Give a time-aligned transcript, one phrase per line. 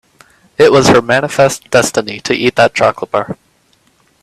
[0.57, 3.37] It was her manifest destiny to eat that chocolate bar.